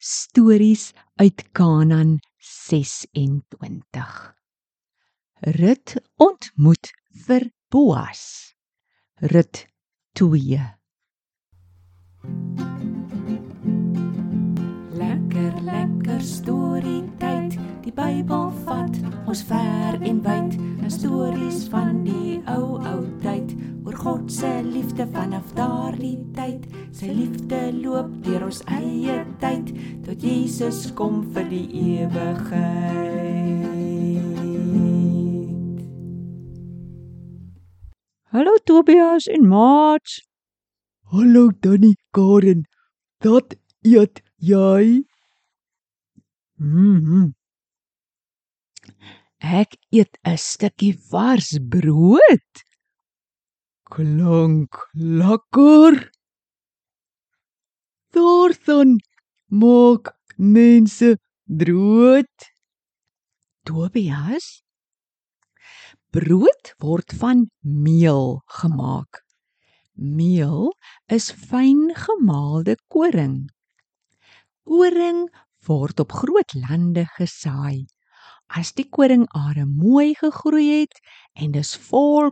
Stories 0.00 0.92
uit 1.14 1.44
Kanaan 1.52 2.20
26. 2.38 4.34
Rut 5.40 5.94
ontmoet 6.16 6.90
vir 7.26 7.50
Boas. 7.68 8.54
Rut 9.14 9.66
2. 10.12 10.60
Lekker 14.90 15.60
lekker 15.62 16.20
storie 16.22 17.02
tyd. 17.18 17.58
Die 17.82 17.92
Bybel 17.92 18.54
vat 18.62 19.02
ons 19.26 19.42
ver 19.42 19.98
en 19.98 20.22
wyd. 20.22 20.54
'n 20.54 20.90
Stories 20.90 21.66
van 21.74 22.04
die 22.04 22.38
ou 22.46 22.78
ou 22.78 23.02
tyd 23.02 23.08
oor 23.08 23.17
God 24.08 24.30
se 24.32 24.62
liefde 24.62 25.04
vanaf 25.12 25.50
daardie 25.52 26.16
tyd. 26.32 26.62
Sy 26.96 27.10
liefde 27.12 27.58
loop 27.76 28.08
deur 28.24 28.46
ons 28.46 28.60
eie 28.72 29.16
tyd 29.42 29.68
tot 30.06 30.22
Jesus 30.24 30.78
kom 30.96 31.18
vir 31.34 31.44
die 31.50 31.66
ewigheid. 31.76 33.34
Hallo 38.32 38.54
Tobias 38.70 39.28
en 39.34 39.44
Maats. 39.50 40.14
Hallo 41.12 41.50
Danny 41.66 41.92
Karen. 42.16 42.64
Dat 43.20 43.58
eet 43.84 44.22
jy? 44.40 45.04
Mhm. 46.56 47.34
Ek 49.60 49.76
eet 49.92 50.16
'n 50.24 50.40
stukkie 50.40 50.96
vars 51.12 51.58
brood. 51.60 52.67
Klink 53.88 54.76
lekker. 54.92 56.10
Daarson 58.12 58.98
maak 59.48 60.12
mense 60.36 61.16
brood. 61.44 62.48
Tobias. 63.64 64.60
Brood 66.12 66.74
word 66.84 67.14
van 67.16 67.46
meel 67.64 68.42
gemaak. 68.60 69.22
Meel 69.96 70.74
is 71.08 71.30
fyn 71.32 71.88
gemaalde 71.96 72.76
koring. 72.92 73.48
Koring 74.68 75.24
word 75.64 76.00
op 76.04 76.12
groot 76.12 76.52
lande 76.60 77.06
gesaai. 77.16 77.86
As 78.52 78.74
die 78.76 78.84
koringare 78.88 79.64
mooi 79.64 80.12
gegroei 80.20 80.68
het 80.82 81.00
en 81.40 81.56
dis 81.56 81.72
vol 81.88 82.28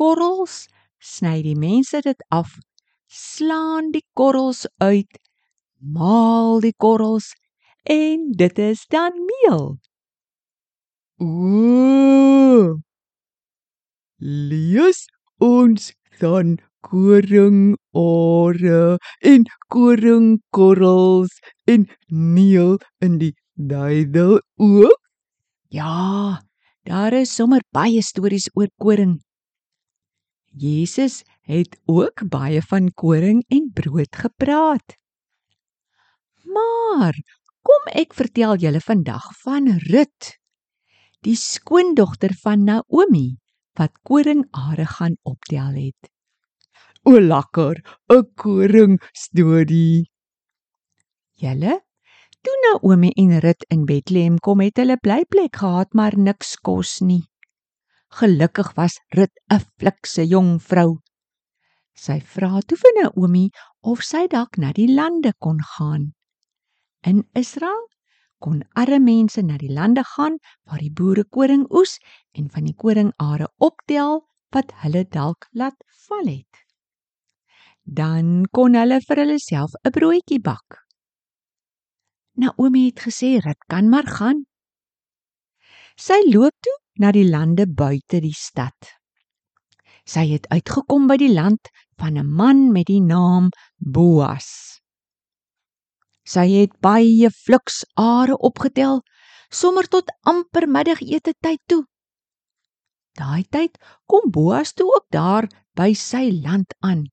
koringkorrels, 0.00 0.68
sny 0.98 1.42
die 1.44 1.56
mense 1.56 2.00
dit 2.00 2.22
af, 2.32 2.56
slaan 3.06 3.90
die 3.92 4.04
korrels 4.16 4.66
uit, 4.80 5.18
maal 5.76 6.60
die 6.64 6.72
korrels 6.72 7.34
en 7.84 8.32
dit 8.32 8.58
is 8.58 8.86
dan 8.88 9.12
meel. 9.28 9.76
Ooh. 11.20 12.80
Lees 14.20 15.04
ons 15.40 15.92
dan 16.20 16.56
koringare 16.80 17.76
en 19.20 19.44
koringkorrels 19.68 21.40
en 21.68 21.88
meel 22.08 22.78
in 23.00 23.18
die 23.20 23.34
Bybel 23.54 24.40
ook? 24.56 25.00
Ja, 25.68 26.40
daar 26.88 27.12
is 27.12 27.34
sommer 27.34 27.60
baie 27.72 28.02
stories 28.02 28.48
oor 28.56 28.68
koring. 28.80 29.20
Jesus 30.50 31.22
het 31.46 31.78
ook 31.86 32.28
baie 32.28 32.62
van 32.62 32.90
koring 32.92 33.44
en 33.48 33.70
brood 33.74 34.16
gepraat. 34.16 34.96
Maar 36.44 37.14
kom 37.62 37.90
ek 37.94 38.14
vertel 38.14 38.56
julle 38.56 38.80
vandag 38.80 39.26
van 39.42 39.68
Rut, 39.90 40.36
die 41.22 41.36
skoondogter 41.36 42.34
van 42.42 42.64
Naomi 42.64 43.38
wat 43.78 43.94
koringare 44.02 44.86
gaan 44.86 45.16
optel 45.22 45.76
het. 45.76 46.10
O 47.06 47.20
lekker, 47.20 47.80
'n 48.10 48.26
koring 48.34 48.98
storie. 49.12 50.10
Julle 51.32 51.80
Toe 52.42 52.56
Naomi 52.64 53.10
en 53.16 53.38
Rut 53.38 53.64
in 53.68 53.84
Bethlehem 53.84 54.38
kom, 54.38 54.60
het 54.60 54.76
hulle 54.80 54.96
blyplek 54.96 55.56
gehad, 55.60 55.92
maar 55.92 56.16
niks 56.16 56.56
kos 56.56 57.00
nie. 57.04 57.29
Gelukkig 58.18 58.74
was 58.74 58.98
Rut 59.16 59.30
'n 59.54 59.60
flikse 59.78 60.24
jong 60.26 60.58
vrou. 60.58 60.98
Sy 61.94 62.18
vra 62.32 62.58
toe 62.66 62.78
vir 62.82 62.92
Naomi 62.96 63.50
of 63.82 64.02
sy 64.02 64.26
dalk 64.26 64.58
na 64.58 64.72
die 64.72 64.88
lande 64.90 65.32
kon 65.38 65.60
gaan. 65.74 66.12
In 67.06 67.22
Israel 67.34 67.86
kon 68.42 68.64
arme 68.74 68.98
mense 68.98 69.42
na 69.42 69.56
die 69.62 69.70
lande 69.70 70.02
gaan 70.14 70.40
waar 70.66 70.82
die 70.82 70.90
boere 70.90 71.24
koring 71.24 71.64
oes 71.70 71.98
en 72.34 72.50
van 72.50 72.66
die 72.66 72.74
koringare 72.74 73.46
optel 73.68 74.26
wat 74.50 74.74
hulle 74.82 75.04
dalk 75.04 75.46
laat 75.52 75.78
val 76.08 76.26
het. 76.26 76.64
Dan 77.84 78.46
kon 78.50 78.74
hulle 78.74 78.98
vir 79.06 79.22
hulle 79.22 79.38
self 79.38 79.70
'n 79.84 79.94
broodjie 79.94 80.42
bak. 80.50 80.82
Naomi 82.34 82.86
het 82.90 83.00
gesê 83.06 83.38
Rut 83.38 83.62
kan 83.68 83.88
maar 83.88 84.08
gaan. 84.18 84.46
Sy 85.96 86.18
loop 86.34 86.56
toe 86.64 86.78
na 87.00 87.12
die 87.16 87.24
lande 87.24 87.64
buite 87.66 88.20
die 88.20 88.36
stad. 88.36 88.76
Sy 90.04 90.26
het 90.34 90.48
uitgekom 90.52 91.06
by 91.08 91.16
die 91.20 91.32
land 91.32 91.70
van 92.00 92.18
'n 92.18 92.28
man 92.40 92.72
met 92.72 92.86
die 92.86 93.00
naam 93.00 93.48
Boas. 93.78 94.80
Sy 96.24 96.46
het 96.48 96.72
baie 96.80 97.30
fliks 97.30 97.84
are 97.96 98.36
opgetel, 98.38 99.00
sommer 99.50 99.88
tot 99.88 100.12
amper 100.22 100.68
middagete 100.68 101.32
tyd 101.40 101.60
toe. 101.66 101.84
Daai 103.16 103.44
tyd 103.50 103.78
kom 104.06 104.30
Boas 104.30 104.72
toe 104.72 104.86
ook 104.96 105.06
daar 105.10 105.48
by 105.74 105.92
sy 105.94 106.30
land 106.44 106.74
aan. 106.80 107.08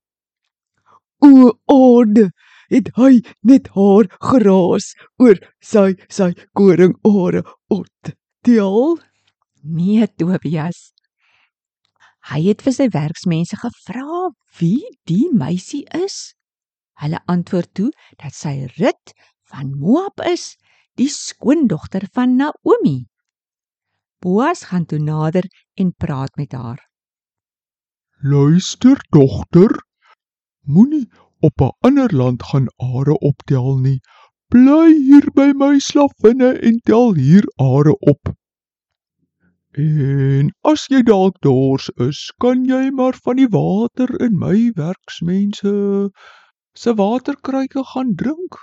O 1.24 1.58
orde, 1.66 2.30
het 2.68 2.92
hy 2.96 3.22
net 3.42 3.68
haar 3.74 4.06
geraas 4.20 4.94
oor 5.18 5.40
sy 5.60 5.96
sy 6.08 6.32
koringare 6.54 7.42
optel? 7.68 9.07
Nee, 9.68 10.06
Tobias. 10.16 10.94
Hy 12.30 12.40
het 12.46 12.62
vir 12.64 12.74
sy 12.74 12.86
werksmense 12.92 13.58
gevra 13.60 14.30
wie 14.58 14.80
die 15.08 15.28
meisie 15.32 15.84
is. 15.96 16.32
Hulle 17.02 17.20
antwoord 17.28 17.68
toe 17.76 17.88
dat 18.22 18.32
sy 18.36 18.54
Rut 18.78 19.12
van 19.52 19.74
Moab 19.76 20.24
is, 20.24 20.54
die 20.96 21.10
skoondogter 21.12 22.08
van 22.16 22.36
Naomi. 22.40 23.06
Boas 24.24 24.64
gaan 24.70 24.88
toe 24.88 24.98
nader 24.98 25.44
en 25.76 25.92
praat 25.92 26.34
met 26.40 26.56
haar. 26.56 26.80
Luister 28.24 28.98
dogter, 29.12 29.76
moenie 30.64 31.06
op 31.40 31.60
'n 31.60 31.76
ander 31.86 32.14
land 32.16 32.42
gaan 32.42 32.72
are 32.76 33.18
optel 33.20 33.78
nie. 33.78 34.00
Bly 34.48 34.90
hier 35.08 35.28
by 35.34 35.52
my 35.54 35.78
slavinne 35.78 36.56
en 36.58 36.80
tel 36.80 37.14
hier 37.14 37.44
are 37.56 37.94
op. 38.00 38.32
En 39.78 40.48
as 40.66 40.88
jy 40.90 41.04
dalk 41.06 41.36
dors 41.46 41.84
is, 42.02 42.18
kan 42.42 42.64
jy 42.66 42.88
maar 42.90 43.14
van 43.22 43.38
die 43.38 43.50
water 43.52 44.10
in 44.24 44.34
my 44.38 44.72
werksmense 44.74 45.72
se 46.74 46.94
waterkruike 46.98 47.84
gaan 47.92 48.10
drink. 48.18 48.58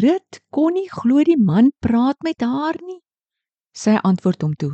Rut 0.00 0.40
kon 0.56 0.72
nie 0.76 0.88
glo 0.88 1.20
die 1.24 1.36
man 1.36 1.68
praat 1.84 2.16
met 2.24 2.40
haar 2.40 2.80
nie. 2.80 3.00
Sy 3.76 3.98
antwoord 4.10 4.46
hom 4.46 4.54
toe: 4.56 4.72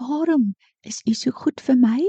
"Waarom 0.00 0.54
is 0.80 1.02
u 1.04 1.12
so 1.12 1.30
goed 1.30 1.60
vir 1.60 1.76
my? 1.76 2.00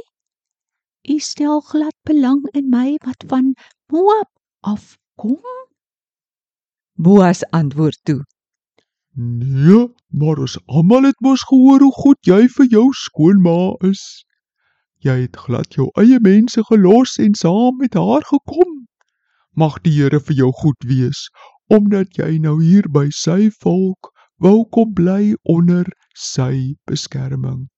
U 1.10 1.20
stel 1.20 1.60
glad 1.62 1.96
belang 2.08 2.48
in 2.54 2.70
my 2.70 2.96
wat 3.04 3.28
van 3.28 3.56
Moab 3.92 4.32
afkom?" 4.62 5.44
Boas 6.96 7.44
antwoord 7.52 8.00
toe: 8.04 8.22
Nee, 9.16 9.93
maar 10.14 10.38
ons 10.46 10.58
almal 10.66 11.10
het 11.10 11.20
mos 11.26 11.44
gehoor 11.50 11.82
hoe 11.82 11.96
goed 11.98 12.30
jy 12.30 12.46
vir 12.58 12.70
jou 12.70 12.86
skoonma 12.94 13.74
is. 13.90 14.04
Jy 15.04 15.16
het 15.26 15.40
glad 15.46 15.74
jou 15.76 15.90
eie 16.00 16.20
mense 16.24 16.62
gelos 16.70 17.18
en 17.20 17.34
saam 17.36 17.82
met 17.82 17.98
haar 18.00 18.24
gekom. 18.30 18.86
Mag 19.58 19.82
die 19.86 19.94
Here 19.98 20.20
vir 20.20 20.38
jou 20.46 20.52
goed 20.64 20.88
wees 20.88 21.28
omdat 21.74 22.18
jy 22.20 22.38
nou 22.44 22.58
hier 22.62 22.86
by 22.92 23.08
sy 23.16 23.50
volk 23.64 24.12
wou 24.44 24.66
kom 24.76 24.92
bly 24.94 25.34
onder 25.50 25.88
sy 26.14 26.76
beskerming. 26.90 27.70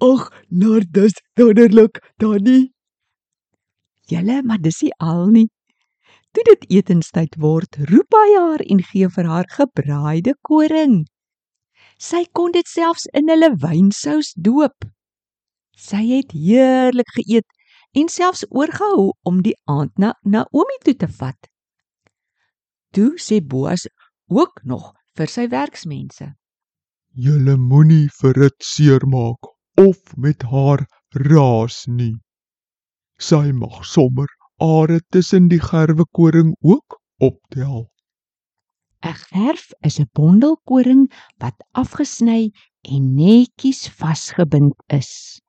Ag, 0.00 0.28
nou 0.48 0.80
dis 0.80 1.16
wonderlik, 1.36 2.00
Danny. 2.20 2.72
"Julle, 4.08 4.42
maar 4.42 4.58
dis 4.58 4.82
nie 4.82 4.92
al 4.98 5.26
nie. 5.26 5.48
Toe 6.36 6.42
dit 6.44 6.64
etenstyd 6.76 7.38
word, 7.40 7.78
roep 7.88 8.12
hy 8.12 8.32
haar 8.34 8.62
en 8.72 8.82
gee 8.84 9.06
vir 9.08 9.28
haar 9.32 9.46
gebraaide 9.48 10.34
koring. 10.44 10.98
Sy 11.96 12.26
kon 12.36 12.52
dit 12.52 12.68
selfs 12.68 13.06
in 13.16 13.32
hulle 13.32 13.48
wynsous 13.62 14.34
doop. 14.48 14.84
Sy 15.86 16.02
het 16.10 16.36
heerlik 16.36 17.08
geëet 17.16 17.48
en 18.02 18.12
selfs 18.12 18.44
oorgehou 18.50 19.14
om 19.24 19.40
die 19.48 19.56
aand 19.64 19.96
na 19.96 20.12
Naomi 20.28 20.76
toe 20.84 20.96
te 21.00 21.08
vat. 21.08 21.48
Toe 22.92 23.16
sê 23.16 23.40
Boas 23.40 23.88
ook 24.28 24.60
nog 24.68 24.92
vir 25.16 25.32
sy 25.32 25.48
werksmense: 25.48 26.34
Julle 27.16 27.56
moenie 27.56 28.12
vir 28.20 28.44
dit 28.44 28.72
seermaak 28.76 29.54
of 29.80 30.16
met 30.20 30.44
haar 30.52 30.84
raas 31.16 31.86
nie. 31.88 32.18
Sy 33.16 33.46
mag 33.56 33.86
sommer 33.88 34.28
are 34.60 35.00
tussen 35.10 35.48
die 35.48 35.60
gerwe 35.60 36.04
koring 36.12 36.56
ook 36.60 37.00
optel. 37.18 37.90
'n 39.02 39.14
Gerf 39.30 39.70
is 39.88 39.98
'n 40.00 40.08
bondel 40.12 40.56
koring 40.64 41.12
wat 41.38 41.56
afgesny 41.72 42.50
en 42.82 43.14
netjies 43.14 43.88
vasgebind 43.88 44.74
is. 44.86 45.40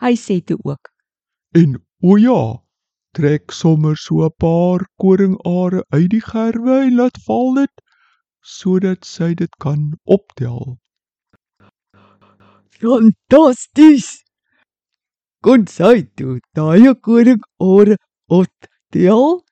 Hy 0.00 0.14
sê 0.16 0.40
toe 0.44 0.58
ook: 0.62 0.92
En 1.54 1.82
o 2.00 2.16
ja, 2.16 2.62
trek 3.12 3.50
sommer 3.50 3.96
so 3.96 4.24
'n 4.24 4.34
paar 4.38 4.86
koringare 4.96 5.84
uit 5.88 6.10
die 6.10 6.24
gerwe 6.32 6.76
en 6.86 6.94
laat 6.94 7.18
val 7.26 7.54
dit 7.54 7.74
sodat 8.40 9.04
sy 9.04 9.34
dit 9.34 9.54
kan 9.64 9.98
optel. 10.04 10.78
Fantasties. 12.80 14.27
Kon 15.38 15.68
sy 15.70 16.02
toe 16.18 16.40
daai 16.58 16.90
koring 16.98 17.42
ore 17.62 17.94
optel? 18.26 19.44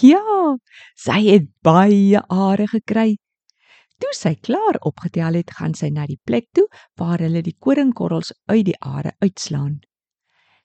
Ja, 0.00 0.56
sy 0.96 1.18
het 1.26 1.50
baie 1.64 2.22
are 2.32 2.66
gekry. 2.68 3.18
Toe 4.00 4.12
sy 4.16 4.32
klaar 4.40 4.78
opgetel 4.88 5.36
het, 5.36 5.52
gaan 5.52 5.74
sy 5.76 5.90
na 5.92 6.06
die 6.08 6.16
plek 6.24 6.46
toe 6.56 6.64
waar 6.96 7.20
hulle 7.20 7.42
die 7.44 7.56
koringkorrels 7.60 8.32
uit 8.48 8.64
die 8.70 8.78
are 8.80 9.12
uitslaan. 9.20 9.82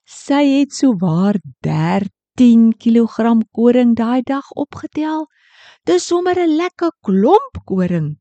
Sy 0.08 0.40
het 0.54 0.72
sowaar 0.72 1.36
13 1.66 2.70
kg 2.80 3.42
koring 3.52 3.92
daai 3.98 4.22
dag 4.24 4.48
opgetel. 4.56 5.26
Dis 5.84 6.06
sommer 6.08 6.38
'n 6.40 6.56
lekker 6.56 6.96
klomp 7.04 7.60
koring. 7.68 8.16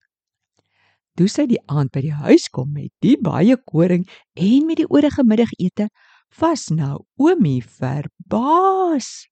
Toe 1.15 1.27
sy 1.31 1.47
die 1.47 1.63
aand 1.71 1.91
by 1.95 2.01
die 2.01 2.17
huis 2.27 2.49
kom 2.51 2.73
met 2.73 2.91
die 2.99 3.15
baie 3.15 3.55
koring 3.55 4.03
en 4.35 4.65
met 4.67 4.77
die 4.77 4.89
oorige 4.91 5.23
middagete, 5.23 5.87
was 6.39 6.69
Naomi 6.69 7.61
verbaas. 7.61 9.27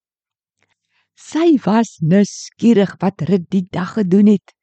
Sy 1.13 1.57
was 1.65 1.97
nuuskierig 2.01 2.95
wat 3.01 3.23
Rut 3.27 3.49
die 3.51 3.65
dag 3.71 3.97
gedoen 3.97 4.31
het. 4.33 4.53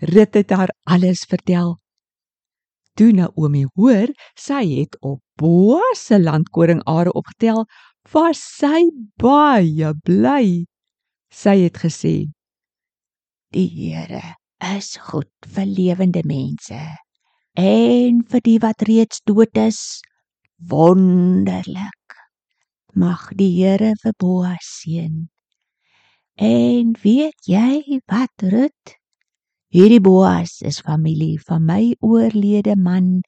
Rut 0.00 0.34
het 0.34 0.50
haar 0.50 0.72
alles 0.84 1.24
vertel. 1.28 1.78
Toe 2.98 3.12
Naomi 3.14 3.64
hoor 3.78 4.10
sy 4.38 4.64
het 4.80 4.98
op 5.00 5.22
Boas 5.40 6.02
se 6.10 6.18
landkoringare 6.20 7.14
opgetel, 7.16 7.64
was 8.12 8.42
sy 8.58 8.90
baie 9.20 9.94
bly. 10.04 10.66
Sy 11.30 11.56
het 11.64 11.78
gesê: 11.80 12.14
Die 13.54 13.68
Here 13.70 14.36
is 14.76 14.96
goed 15.00 15.32
vir 15.46 15.66
lewende 15.66 16.22
mense 16.26 16.80
en 17.56 18.20
vir 18.30 18.42
die 18.44 18.58
wat 18.62 18.82
reeds 18.86 19.22
dood 19.26 19.56
is 19.58 20.00
wonderlik. 20.68 22.16
Mag 22.94 23.30
die 23.38 23.50
Here 23.56 23.94
vir 24.02 24.14
Boas 24.18 24.66
seën. 24.80 25.28
En 26.40 26.96
weet 27.02 27.46
jy 27.46 28.00
wat, 28.08 28.32
Rut? 28.42 28.96
Hierdie 29.70 30.00
Boas 30.02 30.60
is 30.66 30.80
familie 30.82 31.38
van 31.46 31.66
my 31.68 31.94
oorlede 32.00 32.74
man 32.76 33.20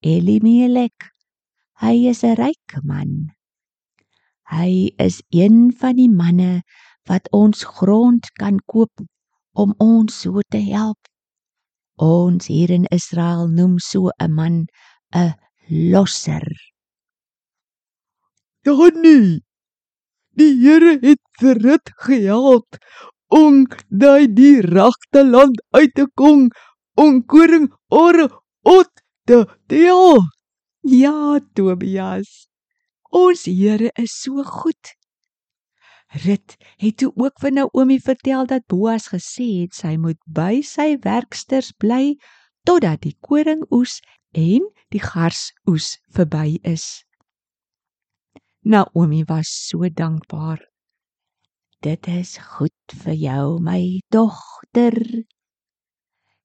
Elimelek. 0.00 1.10
Hy 1.80 2.08
is 2.08 2.24
'n 2.24 2.36
ryk 2.40 2.80
man. 2.82 3.34
Hy 4.50 4.92
is 4.98 5.22
een 5.30 5.72
van 5.76 5.96
die 5.96 6.08
manne 6.08 6.62
wat 7.04 7.28
ons 7.32 7.64
grond 7.64 8.30
kan 8.40 8.58
koop 8.66 9.02
om 9.52 9.74
ons 9.78 10.20
so 10.20 10.40
te 10.48 10.58
help. 10.58 10.98
Ons 11.96 12.46
hier 12.46 12.70
in 12.70 12.86
Israel 12.90 13.48
noem 13.48 13.78
so 13.78 14.10
'n 14.18 14.32
man 14.32 14.66
'n 15.12 15.34
losser. 15.68 16.69
Donnie. 18.62 19.40
Die 20.36 20.52
Here 20.60 20.98
het 21.00 21.20
vir 21.40 21.58
dit 21.64 21.92
gehelp 22.04 22.76
om 23.32 23.64
daai 23.88 24.28
die 24.28 24.60
regte 24.60 25.22
land 25.24 25.62
uit 25.76 25.94
te 25.96 26.06
kom 26.20 26.50
om 27.00 27.22
koring 27.24 27.70
ore 27.88 28.28
op 28.68 28.90
te 29.24 29.46
deel. 29.72 30.20
Ja, 30.84 31.40
Tobias. 31.54 32.50
Ons 33.10 33.46
Here 33.48 33.90
is 33.96 34.20
so 34.20 34.44
goed. 34.44 34.94
Rut 36.24 36.56
het 36.82 36.96
toe 37.00 37.12
ook 37.16 37.40
vir 37.40 37.52
Naomi 37.56 38.00
vertel 38.02 38.46
dat 38.46 38.66
Boas 38.68 39.08
gesê 39.14 39.46
het 39.62 39.76
sy 39.78 39.94
moet 39.96 40.18
by 40.26 40.60
sy 40.66 40.96
werksters 41.00 41.70
bly 41.78 42.16
totdat 42.68 43.06
die 43.06 43.16
koringoes 43.24 44.00
en 44.36 44.66
die 44.92 45.00
garsoes 45.00 45.94
verby 46.12 46.58
is. 46.66 47.06
Naomi 48.62 49.24
was 49.24 49.48
so 49.48 49.88
dankbaar. 49.88 50.60
Dit 51.80 52.06
is 52.08 52.36
goed 52.36 52.94
vir 53.02 53.14
jou, 53.16 53.44
my 53.64 54.00
dogter. 54.12 54.98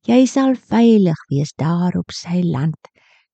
Jy 0.07 0.21
sal 0.31 0.55
veilig 0.55 1.19
wees 1.27 1.51
daar 1.59 1.97
op 1.99 2.15
sy 2.15 2.39
land 2.45 2.79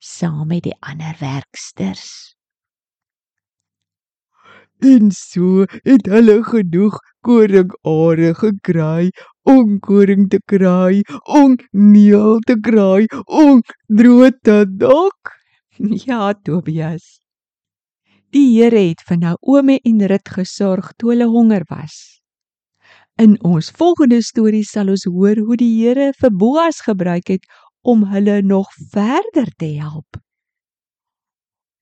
saam 0.02 0.48
met 0.50 0.66
die 0.66 0.74
ander 0.82 1.14
werksters. 1.22 2.34
En 4.82 5.14
so 5.14 5.68
het 5.86 6.10
hulle 6.10 6.40
genoeg 6.50 6.98
koringare 7.22 8.34
gekry 8.34 9.12
om 9.46 9.78
koring 9.78 10.26
te 10.34 10.42
kry, 10.42 11.04
om 11.30 11.54
meel 11.70 12.40
te 12.50 12.58
kry, 12.58 13.06
om 13.30 13.62
brood 13.86 14.42
te 14.42 14.64
dok. 14.66 15.38
Ja, 15.78 16.34
Tobias. 16.34 17.21
Die 18.32 18.48
Here 18.56 18.80
het 18.80 19.02
vir 19.04 19.18
Naomi 19.20 19.82
en 19.84 19.98
Rut 20.08 20.30
gesorg 20.32 20.94
toe 20.96 21.10
hulle 21.12 21.26
honger 21.28 21.66
was. 21.68 21.96
In 23.20 23.34
ons 23.44 23.68
volgende 23.76 24.22
storie 24.24 24.64
sal 24.64 24.94
ons 24.94 25.04
hoor 25.04 25.42
hoe 25.44 25.58
die 25.60 25.74
Here 25.82 26.14
vir 26.16 26.32
Boas 26.32 26.80
gebruik 26.86 27.28
het 27.34 27.44
om 27.84 28.06
hulle 28.14 28.40
nog 28.42 28.72
verder 28.94 29.52
te 29.60 29.74
help. 29.82 30.22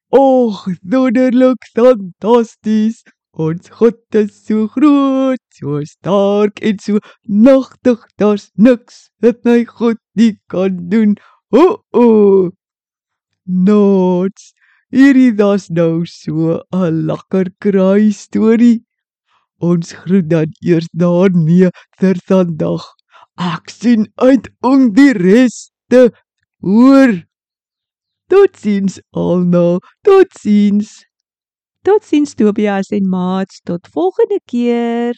Och, 0.09 0.65
wonderlik, 0.81 1.69
fantasties. 1.75 3.03
Ons 3.37 3.69
God 3.69 4.01
is 4.17 4.33
so 4.47 4.65
groot, 4.73 5.43
so 5.53 5.83
sterk 5.85 6.63
en 6.65 6.79
so 6.81 6.97
nagtig. 7.29 8.01
Daar's 8.18 8.49
niks 8.57 9.11
wat 9.21 9.45
my 9.45 9.61
God 9.69 10.01
nie 10.18 10.33
kan 10.49 10.81
doen. 10.89 11.13
O, 11.53 11.61
oh, 11.61 11.77
o. 11.94 12.07
Oh. 12.07 12.49
Nots. 13.45 14.49
Hierdie 14.89 15.37
was 15.37 15.69
nou 15.69 16.05
so 16.05 16.61
'n 16.73 17.05
lekker 17.05 17.51
kraai 17.61 18.11
storie. 18.11 18.81
Ons 19.61 19.93
groet 19.93 20.29
dan 20.29 20.49
eers 20.65 20.87
daarmee 20.93 21.69
vir 21.99 22.17
vandag. 22.29 22.83
Ek 23.37 23.69
sien 23.69 24.07
uit 24.15 24.49
om 24.65 24.89
die 24.93 25.13
res 25.13 25.69
te 25.89 26.09
hoor. 26.65 27.13
Totsiens 28.29 28.99
almal. 29.13 29.79
Totsiens. 30.01 31.05
Totsiens 31.85 32.33
Tobias 32.33 32.89
en 32.89 33.09
Mats. 33.09 33.61
Tot 33.65 33.87
volgende 33.87 34.39
keer. 34.45 35.13